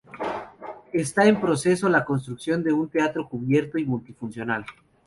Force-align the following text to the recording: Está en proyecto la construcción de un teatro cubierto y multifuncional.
Está 0.93 1.25
en 1.27 1.39
proyecto 1.39 1.87
la 1.87 2.03
construcción 2.05 2.63
de 2.63 2.73
un 2.73 2.89
teatro 2.89 3.29
cubierto 3.29 3.77
y 3.77 3.85
multifuncional. 3.85 4.65